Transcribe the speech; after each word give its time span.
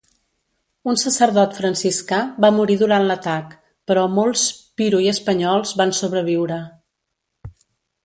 Un 0.93 0.95
sacerdot 1.01 1.53
franciscà 1.57 2.21
va 2.47 2.51
morir 2.57 2.79
durant 2.81 3.07
l'atac, 3.11 3.55
però 3.91 4.09
molts 4.17 4.49
piro 4.81 5.05
i 5.07 5.13
espanyols 5.15 5.79
van 5.83 5.97
sobreviure. 6.03 6.63